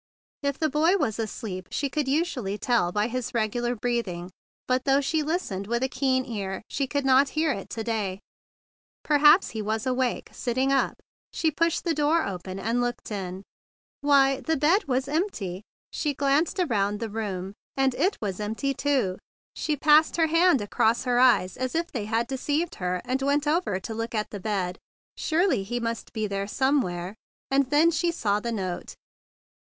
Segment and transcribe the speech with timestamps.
[0.41, 4.31] If the boy was asleep, she could usually tell by his regular breathing;
[4.67, 8.19] but, though she listened with a keen ear, she could not hear it to day.
[9.03, 10.95] Perhaps he was awake, sitting up.
[11.31, 13.43] She pushed the door open, and looked in.
[13.99, 14.37] Why!
[14.41, 15.63] The in 112 THE BIG BLUE SOLDIER bed was empty!
[15.91, 19.19] She glanced around the room, and it was empty too!
[19.55, 23.45] She passed her hand across her eyes as if they had deceived her, and went
[23.45, 24.79] over to look at the bed.
[25.15, 27.13] Surely he must be there somewhere!
[27.51, 28.95] And then she saw the note.